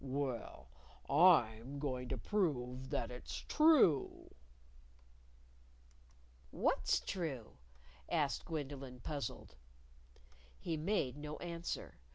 [0.03, 0.67] Well,
[1.07, 4.33] I'm going to prove that it's true."
[6.49, 7.59] "What's true?"
[8.09, 9.57] asked Gwendolyn, puzzled.
[10.59, 11.99] He made no answer.